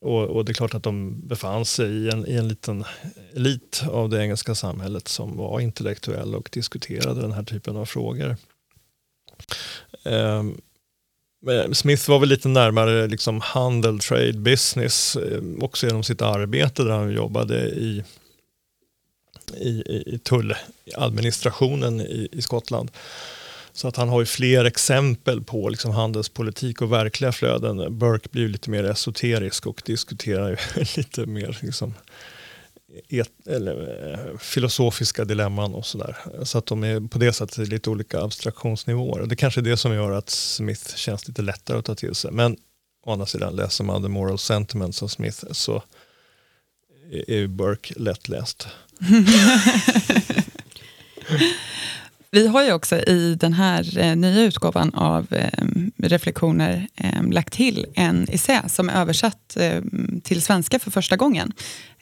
[0.00, 2.84] Och, och, det är klart att de befann sig i en, i en liten
[3.34, 8.36] elit av det engelska samhället som var intellektuell och diskuterade den här typen av frågor.
[10.04, 10.60] Um,
[11.72, 16.90] Smith var väl lite närmare liksom handel, trade, business, eh, också genom sitt arbete där
[16.90, 18.04] han jobbade i
[19.50, 22.90] i, i tulladministrationen i, i Skottland.
[23.72, 27.98] Så att han har ju fler exempel på liksom handelspolitik och verkliga flöden.
[27.98, 30.56] Burke blir lite mer esoterisk och diskuterar ju
[30.96, 31.94] lite mer liksom
[33.08, 36.16] et, eller, eh, filosofiska dilemman och sådär.
[36.42, 39.26] Så att de är på det sättet lite olika abstraktionsnivåer.
[39.26, 42.30] Det kanske är det som gör att Smith känns lite lättare att ta till sig.
[42.30, 42.56] Men
[43.06, 45.82] å andra sidan läser man The Moral Sentiments av Smith så
[47.10, 48.68] är Burke lättläst.
[52.30, 55.64] Vi har ju också i den här eh, nya utgåvan av eh,
[55.96, 61.52] reflektioner eh, lagt till en essä som är översatt ehm, till svenska för första gången.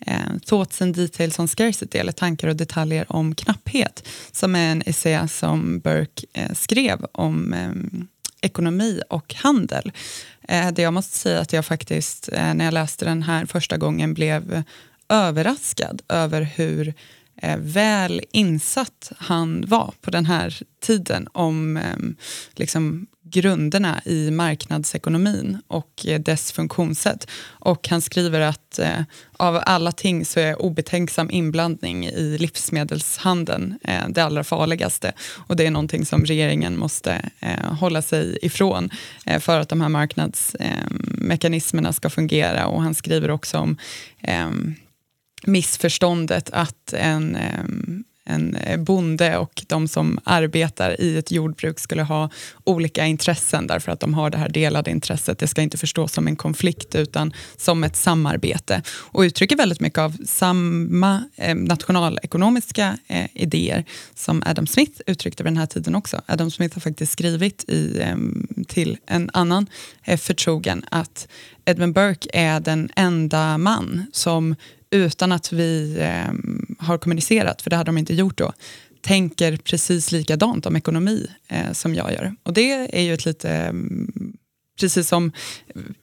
[0.07, 4.83] Ehm, Thoughts and details on scarcity, eller tankar och detaljer om knapphet, som är en
[4.87, 8.09] essä som Burke eh, skrev om ehm,
[8.41, 9.93] ekonomi och handel.
[10.49, 13.77] Eh, det jag måste säga att jag faktiskt, eh, när jag läste den här första
[13.77, 14.63] gången, blev
[15.15, 16.95] överraskad över hur
[17.43, 21.97] eh, väl insatt han var på den här tiden om eh,
[22.55, 27.31] liksom, grunderna i marknadsekonomin och eh, dess funktionssätt.
[27.45, 29.01] Och han skriver att eh,
[29.37, 35.13] av alla ting så är obetänksam inblandning i livsmedelshandeln eh, det allra farligaste.
[35.47, 38.91] Och det är någonting som regeringen måste eh, hålla sig ifrån
[39.27, 42.67] eh, för att de här marknadsmekanismerna eh, ska fungera.
[42.67, 43.77] Och han skriver också om
[45.47, 47.37] missförståndet att en,
[48.25, 52.31] en bonde och de som arbetar i ett jordbruk skulle ha
[52.65, 55.39] olika intressen därför att de har det här delade intresset.
[55.39, 59.99] Det ska inte förstås som en konflikt utan som ett samarbete och uttrycker väldigt mycket
[59.99, 66.21] av samma eh, nationalekonomiska eh, idéer som Adam Smith uttryckte vid den här tiden också.
[66.27, 68.17] Adam Smith har faktiskt skrivit i, eh,
[68.69, 69.67] till en annan
[70.05, 71.29] eh, förtrogen att
[71.65, 74.55] Edmund Burke är den enda man som
[74.95, 76.33] utan att vi eh,
[76.79, 78.53] har kommunicerat, för det hade de inte gjort då,
[79.01, 82.35] tänker precis likadant om ekonomi eh, som jag gör.
[82.43, 83.73] Och det är ju ett lite, eh,
[84.81, 85.33] precis som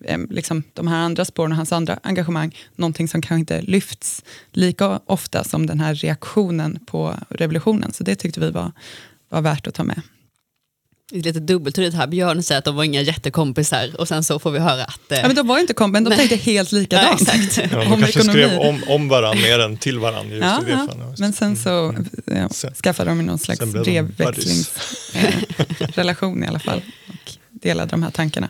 [0.06, 4.24] eh, liksom de här andra spåren och hans andra engagemang, någonting som kanske inte lyfts
[4.52, 7.94] lika ofta som den här reaktionen på revolutionen.
[7.94, 8.72] Så det tyckte vi var,
[9.30, 10.02] var värt att ta med
[11.12, 12.08] lite dubbeltydigt här.
[12.08, 15.12] Björn säger att de var inga jättekompisar och sen så får vi höra att...
[15.12, 15.18] Eh...
[15.18, 17.22] Ja, men de var inte kompisar, men de tänkte helt likadant.
[17.28, 17.72] Ja, exakt.
[17.72, 18.32] Ja, de kanske ekonomi.
[18.32, 20.36] skrev om, om varandra mer än till varandra.
[20.36, 20.88] Just ja, ja.
[21.18, 22.06] Men sen så mm.
[22.26, 22.50] ja,
[22.84, 28.50] skaffade de någon slags brevväxlingsrelation i alla fall och delade de här tankarna.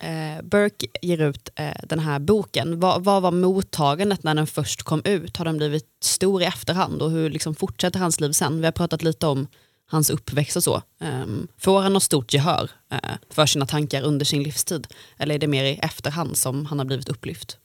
[0.00, 2.80] Eh, Burke ger ut eh, den här boken.
[2.80, 5.36] Vad, vad, var mottagandet när den först kom ut?
[5.36, 8.58] Har den blivit stor i efterhand och hur liksom fortsätter hans liv sen?
[8.58, 9.46] Vi har pratat lite om
[9.92, 10.82] hans uppväxt och så.
[11.00, 12.98] Um, får han något stort gehör uh,
[13.30, 14.86] för sina tankar under sin livstid?
[15.18, 17.58] Eller är det mer i efterhand som han har blivit upplyft?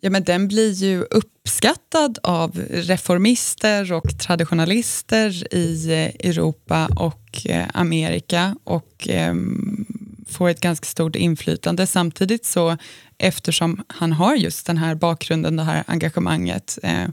[0.00, 7.66] Ja, men den blir ju uppskattad av reformister och traditionalister i eh, Europa och eh,
[7.74, 9.86] Amerika och um,
[10.34, 11.86] får ett ganska stort inflytande.
[11.86, 12.76] Samtidigt så
[13.18, 17.08] eftersom han har just den här bakgrunden, det här engagemanget, eh,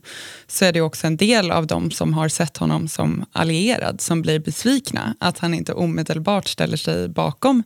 [0.47, 4.21] så är det också en del av dem som har sett honom som allierad som
[4.21, 5.15] blir besvikna.
[5.19, 7.63] Att han inte omedelbart ställer sig bakom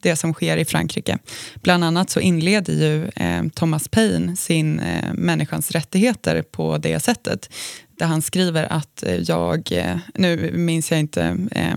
[0.00, 1.18] det som sker i Frankrike.
[1.54, 7.48] Bland annat så inleder ju eh, Thomas Paine sin eh, Människans rättigheter på det sättet
[8.02, 11.76] där han skriver att eh, jag, eh, nu minns jag inte eh,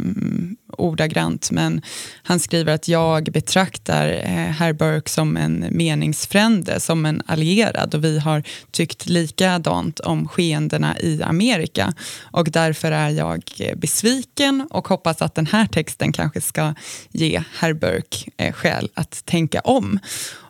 [0.78, 1.82] ordagrant, men
[2.24, 8.04] han skriver att jag betraktar eh, herr Burke som en meningsfrände, som en allierad och
[8.04, 13.44] vi har tyckt likadant om skeendena i Amerika och därför är jag
[13.76, 16.74] besviken och hoppas att den här texten kanske ska
[17.12, 20.00] ge herr Burke skäl att tänka om.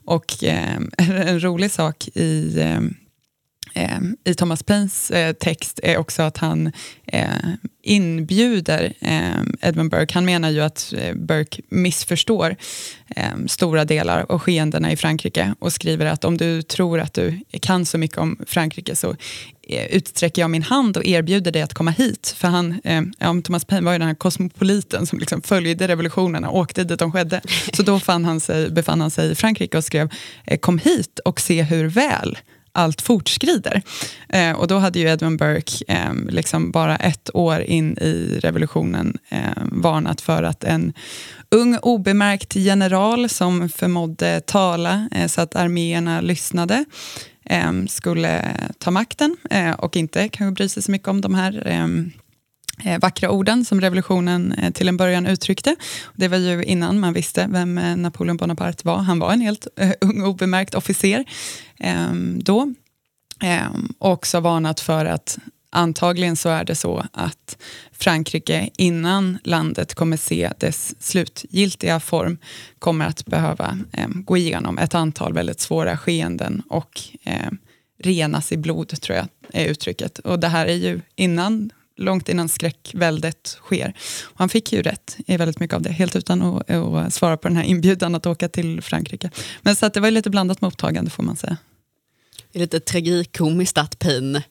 [0.05, 2.95] Och eh, en rolig sak i ehm,
[3.75, 6.71] eh, i Thomas Paines eh, text är också att han
[7.05, 7.29] eh,
[7.83, 10.13] inbjuder eh, Edmund Burke.
[10.13, 12.55] Han menar ju att Burke missförstår
[13.47, 17.85] stora delar av skeendena i Frankrike och skriver att om du tror att du kan
[17.85, 19.15] så mycket om Frankrike så
[19.89, 22.35] utsträcker jag min hand och erbjuder dig att komma hit.
[22.37, 22.81] För han,
[23.19, 26.99] ja, Thomas Paine var ju den här kosmopoliten som liksom följde revolutionerna och åkte dit
[26.99, 27.41] de skedde.
[27.73, 30.09] Så då fann han sig, befann han sig i Frankrike och skrev
[30.59, 32.37] kom hit och se hur väl
[32.75, 33.81] allt fortskrider.
[34.29, 39.17] Eh, och då hade ju Edmund Burke eh, liksom bara ett år in i revolutionen
[39.29, 40.93] eh, varnat för att en
[41.51, 46.85] ung obemärkt general som förmådde tala eh, så att arméerna lyssnade
[47.45, 51.67] eh, skulle ta makten eh, och inte kanske bry sig så mycket om de här
[51.67, 51.87] eh,
[52.83, 55.75] Eh, vackra orden som revolutionen eh, till en början uttryckte.
[56.15, 58.97] Det var ju innan man visste vem eh, Napoleon Bonaparte var.
[58.97, 59.67] Han var en helt
[60.01, 61.25] ung obemärkt officer
[61.79, 62.73] ehm, då.
[63.41, 65.37] Ehm, och också varnat för att
[65.69, 67.57] antagligen så är det så att
[67.91, 72.37] Frankrike innan landet kommer se dess slutgiltiga form
[72.79, 77.51] kommer att behöva eh, gå igenom ett antal väldigt svåra skeenden och eh,
[78.03, 80.19] renas i blod, tror jag är uttrycket.
[80.19, 83.93] Och det här är ju innan långt innan skräckväldet sker.
[84.23, 87.37] Och han fick ju rätt i väldigt mycket av det, helt utan att, att svara
[87.37, 89.29] på den här inbjudan att åka till Frankrike.
[89.61, 91.57] Men så det var lite blandat mottagande får man säga.
[92.51, 94.43] Det är lite tragikomiskt att Payne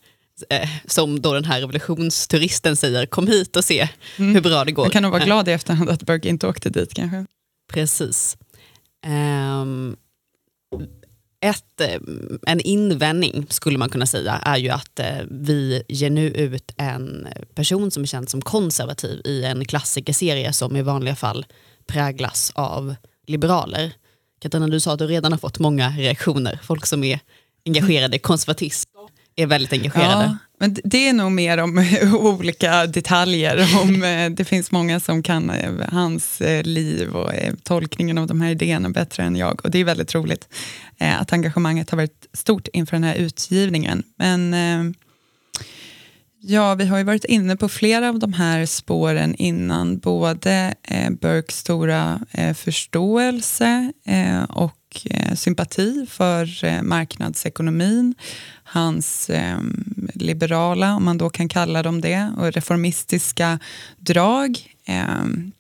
[0.50, 4.35] eh, som då den här revolutionsturisten säger, kom hit och se mm.
[4.35, 4.85] hur bra det går.
[4.85, 7.26] Jag kan nog vara glad i efterhand att Burke inte åkte dit kanske.
[7.72, 8.37] Precis.
[9.07, 9.96] Um,
[11.44, 12.00] ett, eh,
[12.46, 17.28] en invändning skulle man kunna säga är ju att eh, vi ger nu ut en
[17.54, 21.46] person som är känd som konservativ i en klassikerserie som i vanliga fall
[21.87, 22.94] präglas av
[23.26, 23.92] liberaler.
[24.40, 27.20] Katarina, du sa att du redan har fått många reaktioner, folk som är
[27.66, 28.93] engagerade i konservatism
[29.36, 30.24] är väldigt engagerade.
[30.24, 31.78] Ja, men det är nog mer om
[32.20, 33.80] olika detaljer.
[33.82, 38.40] Om, eh, det finns många som kan eh, hans eh, liv och tolkningen av de
[38.40, 39.64] här idéerna bättre än jag.
[39.64, 40.48] Och det är väldigt roligt
[40.98, 44.02] att engagemanget har varit stort inför den här utgivningen.
[44.18, 44.54] Men
[46.46, 49.98] Ja, vi har ju varit inne på flera av de här spåren innan.
[49.98, 54.42] Både eh, Burkes stora eh, förståelse eh,
[55.11, 58.14] eh, sympati för eh, marknadsekonomin.
[58.64, 59.59] Hans eh,
[60.14, 63.59] liberala, om man då kan kalla dem det, och reformistiska
[63.96, 64.59] drag.
[64.87, 65.52] Ehm,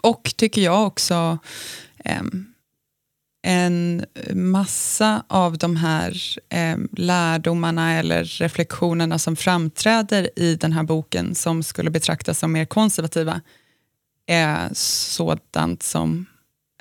[0.00, 1.38] och tycker jag också
[2.04, 2.46] ehm,
[3.42, 11.34] en massa av de här eh, lärdomarna eller reflektionerna som framträder i den här boken
[11.34, 13.40] som skulle betraktas som mer konservativa
[14.26, 16.26] är sådant som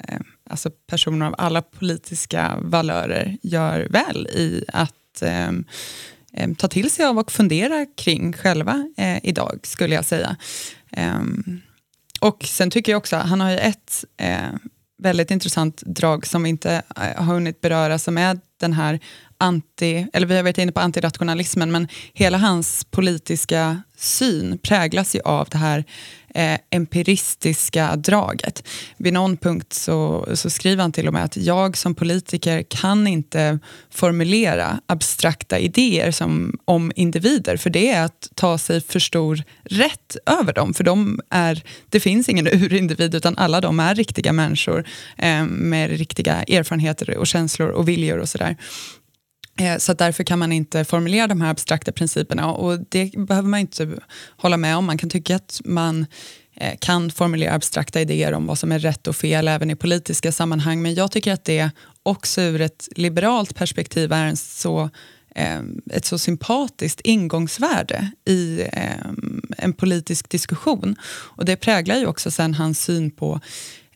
[0.08, 5.51] eh, alltså personer av alla politiska valörer gör väl i att eh,
[6.58, 10.36] ta till sig av och fundera kring själva eh, idag, skulle jag säga.
[10.91, 11.62] Ehm,
[12.19, 14.53] och sen tycker jag också, han har ju ett eh,
[14.97, 18.99] väldigt intressant drag som vi inte eh, har hunnit beröra som är den här
[19.38, 25.21] anti, eller vi har varit inne på antirationalismen, men hela hans politiska syn präglas ju
[25.21, 25.86] av det här
[26.35, 28.67] eh, empiristiska draget.
[28.97, 33.07] Vid någon punkt så, så skriver han till och med att jag som politiker kan
[33.07, 39.43] inte formulera abstrakta idéer som, om individer, för det är att ta sig för stor
[39.63, 40.73] rätt över dem.
[40.73, 45.89] För de är, det finns ingen urindivid, utan alla de är riktiga människor eh, med
[45.89, 48.57] riktiga erfarenheter och känslor och viljor och sådär.
[49.59, 53.59] Eh, så därför kan man inte formulera de här abstrakta principerna och det behöver man
[53.59, 53.89] inte
[54.37, 54.85] hålla med om.
[54.85, 56.05] Man kan tycka att man
[56.55, 60.31] eh, kan formulera abstrakta idéer om vad som är rätt och fel även i politiska
[60.31, 61.71] sammanhang men jag tycker att det
[62.03, 64.89] också ur ett liberalt perspektiv är en så,
[65.35, 65.59] eh,
[65.91, 68.63] ett så sympatiskt ingångsvärde i
[69.57, 70.95] en politisk diskussion.
[71.05, 73.41] Och det präglar ju också sen hans syn på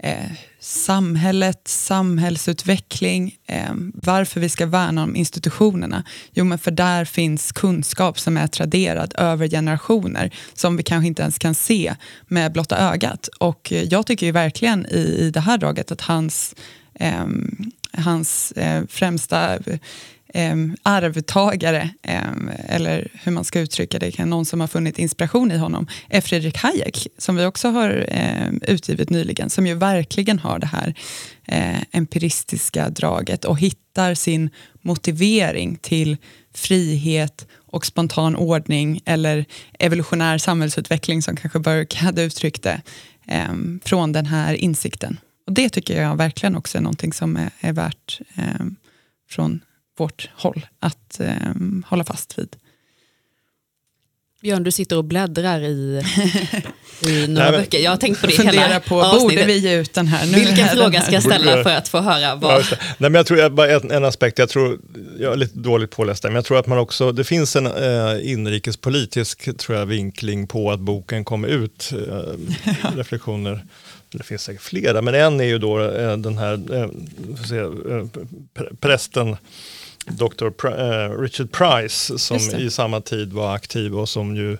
[0.04, 6.04] eh, samhället, samhällsutveckling, eh, varför vi ska värna om institutionerna.
[6.32, 11.22] Jo, men för där finns kunskap som är traderad över generationer som vi kanske inte
[11.22, 11.96] ens kan se
[12.28, 13.28] med blotta ögat.
[13.40, 16.56] Och jag tycker ju verkligen i, i det här draget att hans,
[16.94, 17.26] eh,
[17.94, 19.60] hans eh, främsta
[20.34, 22.22] eh, arvtagare, eh,
[22.68, 26.58] eller hur man ska uttrycka det, någon som har funnit inspiration i honom, är Fredrik
[26.58, 30.94] Hayek, som vi också har eh, utgivit nyligen, som ju verkligen har det här
[31.48, 34.50] eh, empiristiska draget och hittar sin
[34.82, 36.18] motivering till
[36.54, 39.46] frihet och spontan ordning eller
[39.80, 42.82] evolutionär samhällsutveckling som kanske Burke hade uttryckt det,
[43.27, 43.54] eh,
[43.86, 45.19] från den här insikten.
[45.48, 48.65] Och Det tycker jag verkligen också är någonting som är, är värt eh,
[49.30, 49.62] från
[50.00, 51.33] vårt håll att eh,
[51.87, 52.56] hålla fast vid.
[54.41, 56.02] Björn, du sitter och bläddrar i,
[57.08, 57.79] i några Nej, böcker.
[57.79, 59.21] Jag har tänkt på det hela på, avsnittet.
[59.21, 60.25] borde vi ge ut den här?
[60.25, 61.06] Nu Vilken är den fråga här.
[61.06, 62.60] ska jag ställa för att få höra Ja, vad...
[62.69, 62.77] det.
[62.81, 64.79] Nej, men jag tror jag, bara en, en aspekt, jag tror,
[65.19, 67.65] jag är lite dåligt påläst där, men jag tror att man också, det finns en
[67.67, 72.33] eh, inrikespolitisk tror jag, vinkling på att boken kommer ut, eh,
[72.95, 73.65] reflektioner,
[74.12, 76.89] det finns säkert flera, men en är ju då eh, den här eh,
[77.50, 77.65] se, eh,
[78.56, 79.35] pr- prästen
[80.10, 80.50] Dr.
[80.50, 84.58] Pri- eh, Richard Price som i samma tid var aktiv och som ju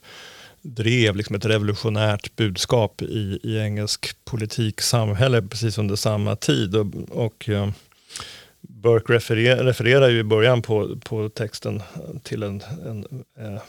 [0.62, 6.76] drev liksom ett revolutionärt budskap i, i engelsk politik, samhälle precis under samma tid.
[6.76, 7.70] Och, och eh,
[8.62, 11.84] Burke referer, refererar ju i början på, på texten
[12.24, 13.06] till en, en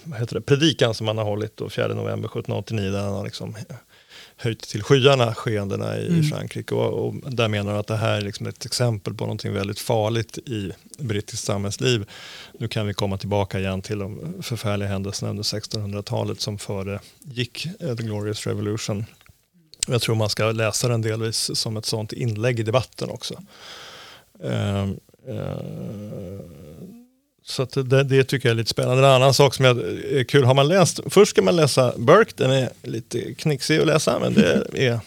[0.05, 3.25] vad heter det, predikan som han har hållit då, 4 november 1789 där han har
[3.25, 3.57] liksom
[4.41, 6.25] höjt till skyarna skeendena i Mm.
[6.25, 6.75] Frankrike.
[6.75, 10.39] Och, och där menar att det här är liksom ett exempel på någonting väldigt farligt
[10.39, 12.09] i brittiskt samhällsliv.
[12.59, 17.97] Nu kan vi komma tillbaka igen till de förfärliga händelserna under 1600-talet som föregick eh,
[17.97, 19.05] The Glorious Revolution.
[19.87, 23.35] Jag tror man ska läsa den delvis som ett sånt inlägg i debatten också.
[24.43, 24.83] Eh,
[25.29, 25.59] eh,
[27.51, 29.07] så det, det tycker jag är lite spännande.
[29.07, 29.79] En annan sak som jag,
[30.11, 33.87] är kul, har man läst, först ska man läsa Burke, den är lite knixig att
[33.87, 35.01] läsa men det är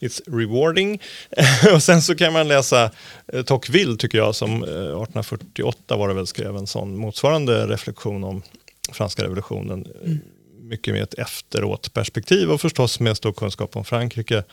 [0.00, 1.02] It's rewarding.
[1.74, 2.90] och sen så kan man läsa
[3.32, 8.24] eh, Tocqueville tycker jag som eh, 1848 var det väl skrev en sån motsvarande reflektion
[8.24, 8.42] om
[8.92, 9.86] franska revolutionen.
[10.04, 10.20] Mm.
[10.60, 14.44] Mycket med ett efteråt-perspektiv och förstås med stor kunskap om Frankrike.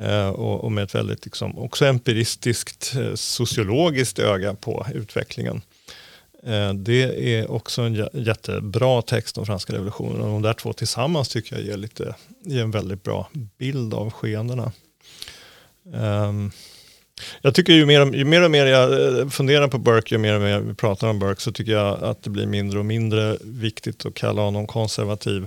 [0.00, 5.62] Eh, och, och med ett väldigt liksom, också empiristiskt eh, sociologiskt öga på utvecklingen.
[6.46, 11.28] Eh, det är också en jättebra text om franska revolutionen och de där två tillsammans
[11.28, 12.14] tycker jag ger, lite,
[12.44, 13.28] ger en väldigt bra
[13.58, 14.72] bild av skeendena.
[15.94, 16.50] Ehm,
[17.42, 20.18] jag tycker ju mer, och- ju mer och mer jag eh, funderar på Burke, ju
[20.18, 22.84] mer och mer vi pratar om Burke så tycker jag att det blir mindre och
[22.86, 25.46] mindre viktigt att kalla honom konservativ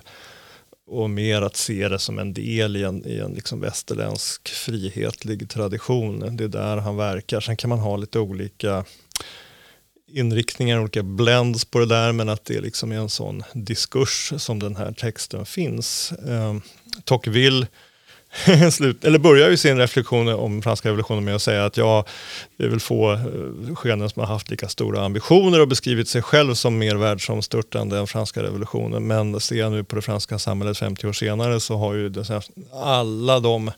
[0.90, 5.50] och mer att se det som en del i en, i en liksom västerländsk frihetlig
[5.50, 6.38] tradition.
[6.38, 7.40] Det är där han verkar.
[7.40, 8.86] Sen kan man ha lite olika
[10.18, 14.60] inriktningar, olika blends på det där, men att det liksom är en sån diskurs som
[14.60, 16.12] den här texten finns.
[16.12, 16.56] Eh,
[17.04, 17.68] Tocqueville
[18.72, 22.06] slut, eller börjar ju sin reflektion om franska revolutionen med att säga att ja,
[22.58, 26.22] det är väl få eh, skeenden som har haft lika stora ambitioner och beskrivit sig
[26.22, 29.08] själv som mer världsomstörtande än franska revolutionen.
[29.08, 32.14] Men ser jag nu på det franska samhället 50 år senare så har ju
[32.74, 33.72] alla de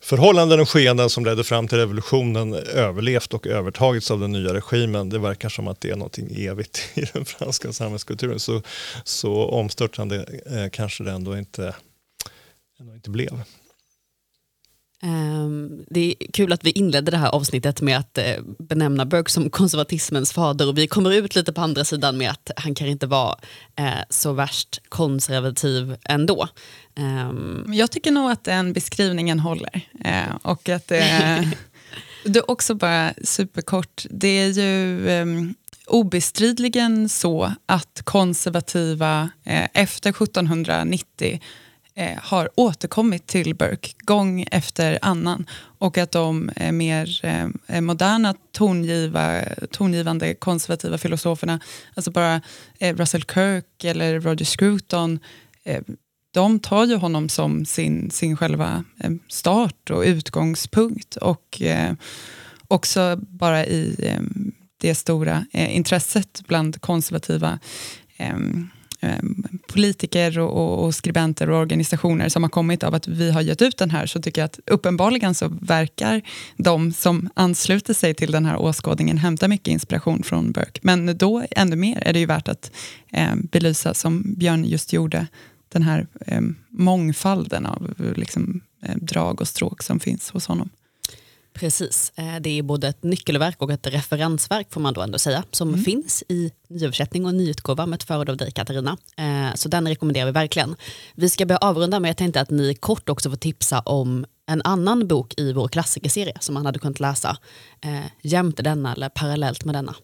[0.00, 5.08] förhållanden och skeenden som ledde fram till revolutionen överlevt och övertagits av den nya regimen.
[5.08, 8.40] Det verkar som att det är något evigt i den franska samhällskulturen.
[8.40, 8.62] Så,
[9.04, 11.74] så omstörtande eh, kanske det ändå inte,
[12.80, 13.42] ändå inte blev.
[15.04, 18.24] Ehm, det är kul att vi inledde det här avsnittet med att eh,
[18.58, 22.50] benämna Burke som konservatismens fader och vi kommer ut lite på andra sidan med att
[22.56, 23.38] han kan inte vara
[23.76, 26.48] eh, så värst konservativ ändå.
[26.96, 29.80] Ehm, Jag tycker nog att den beskrivningen håller.
[30.04, 31.52] Eh, och att det,
[32.24, 35.26] det är också bara superkort, det är ju eh,
[35.86, 39.30] obestridligen så att konservativa
[39.72, 41.40] efter 1790
[41.94, 45.46] eh, har återkommit till Burke gång efter annan
[45.78, 47.20] och att de eh, mer
[47.66, 51.60] eh, moderna tongiva, tongivande konservativa filosoferna,
[51.94, 52.40] alltså bara
[52.78, 55.18] eh, Russell Kirk eller Roger Scruton,
[55.64, 55.82] eh,
[56.30, 61.92] de tar ju honom som sin, sin själva eh, start och utgångspunkt och eh,
[62.68, 64.20] också bara i eh,
[64.76, 67.58] det stora eh, intresset bland konservativa
[68.16, 68.36] eh,
[69.04, 73.40] Ehm, politiker och, och, och skribenter och organisationer som har kommit av att vi har
[73.40, 76.22] gett ut den här så tycker jag att uppenbarligen så verkar
[76.56, 80.80] de som ansluter sig till den här åskådningen hämta mycket inspiration från Burke.
[80.82, 82.70] Men då ännu mer är det ju värt att
[83.12, 85.26] eh, belysa som Björn just gjorde
[85.68, 90.70] den här eh, mångfalden av liksom, eh, drag och stråk som finns hos honom.
[91.52, 95.44] Precis, Eh, det är både ett nyckelverk och ett referensverk får man då ändå säga
[95.50, 98.96] som finns i nyöversättning och nyutgåva med ett förord av dig Katarina.
[99.16, 100.76] Eh, Så den rekommenderar vi verkligen.
[101.14, 104.62] Vi ska börja avrunda men jag tänkte att ni kort också får tipsa om en
[104.64, 107.36] annan bok i vår klassikerserie som man hade kunnat läsa
[107.84, 109.94] eh, jämte denna eller parallellt med denna.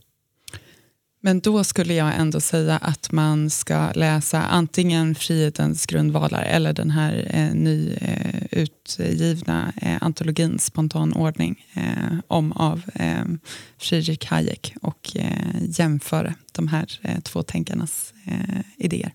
[1.20, 6.90] Men då skulle jag ändå säga att man ska läsa antingen Frihetens grundvalar eller den
[6.90, 8.92] här eh, nyutgivna
[9.76, 13.24] eh, eh, antologin Spontan ordning eh, om av eh,
[13.78, 19.12] Friedrich Hayek och eh, jämföra de här eh, två tänkarnas eh, idéer.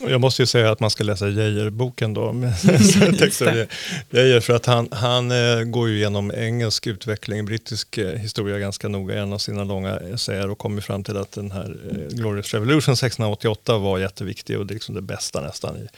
[0.00, 2.32] Jag måste ju säga att man ska läsa Geijer-boken då.
[4.10, 8.88] Geijer för att han, han eh, går ju igenom engelsk utveckling, brittisk eh, historia ganska
[8.88, 12.16] noga i en av sina långa essäer och kommer fram till att den här eh,
[12.16, 15.88] Glorious Revolution 1688 var jätteviktig och det är liksom det bästa nästan i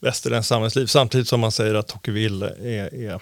[0.00, 0.86] västerländskt samhällsliv.
[0.86, 3.20] Samtidigt som man säger att Tocqueville är, är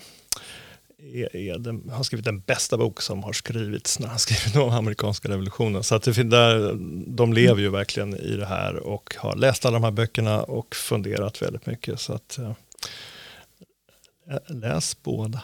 [1.12, 4.70] är, är den, har skrivit den bästa bok som har skrivits när han skrivit om
[4.70, 5.82] amerikanska revolutionen.
[5.82, 6.74] Så att det, där,
[7.06, 10.74] de lever ju verkligen i det här och har läst alla de här böckerna och
[10.74, 12.00] funderat väldigt mycket.
[12.00, 12.52] Så att, äh,
[14.48, 15.42] läs båda.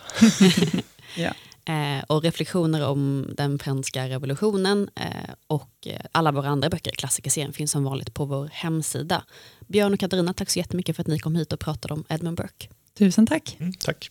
[1.16, 1.34] ja.
[1.64, 6.96] Eh, och reflektioner om den franska revolutionen eh, och eh, alla våra andra böcker i
[6.96, 9.24] klassikerserien finns som vanligt på vår hemsida.
[9.66, 12.36] Björn och Katarina, tack så jättemycket för att ni kom hit och pratade om Edmund
[12.36, 12.68] Burke.
[12.98, 13.56] Tusen tack.
[13.61, 14.11] Mm, tack.